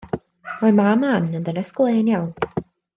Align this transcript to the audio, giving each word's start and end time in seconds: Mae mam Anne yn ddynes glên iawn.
Mae 0.61 0.73
mam 0.79 1.05
Anne 1.11 1.37
yn 1.41 1.47
ddynes 1.49 1.73
glên 1.81 2.13
iawn. 2.17 2.37